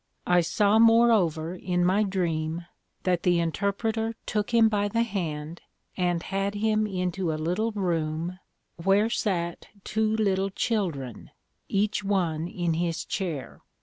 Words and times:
I 0.25 0.41
saw 0.41 0.79
moreover 0.79 1.53
in 1.53 1.85
my 1.85 2.01
Dream, 2.01 2.65
that 3.03 3.21
the 3.21 3.39
Interpreter 3.39 4.15
took 4.25 4.51
him 4.51 4.67
by 4.67 4.87
the 4.87 5.03
hand, 5.03 5.61
and 5.95 6.23
had 6.23 6.55
him 6.55 6.87
into 6.87 7.31
a 7.31 7.35
little 7.35 7.71
room, 7.73 8.39
where 8.77 9.11
sat 9.11 9.67
two 9.83 10.15
little 10.17 10.49
Children, 10.49 11.29
each 11.69 12.03
one 12.03 12.47
in 12.47 12.73
his 12.73 13.05
chair. 13.05 13.61